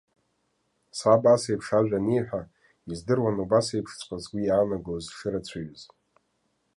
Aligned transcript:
Саб 0.97 1.23
асеиԥш 1.33 1.67
ажәа 1.77 1.99
аниҳәа, 2.01 2.41
издыруан 2.91 3.35
убасеиԥшҵәҟьа 3.43 4.17
згәы 4.23 4.39
иаанагоз 4.43 5.05
шырацәаҩыз. 5.17 5.81